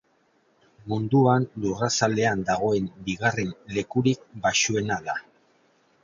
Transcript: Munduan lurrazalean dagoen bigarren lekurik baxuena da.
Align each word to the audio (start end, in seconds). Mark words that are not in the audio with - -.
Munduan 0.91 1.43
lurrazalean 1.65 2.41
dagoen 2.47 2.87
bigarren 3.09 3.51
lekurik 3.75 4.23
baxuena 4.47 4.97
da. 5.09 5.15